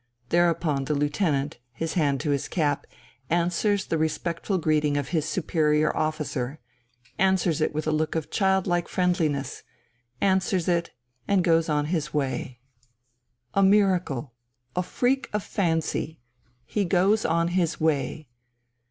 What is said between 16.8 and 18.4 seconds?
goes on his way.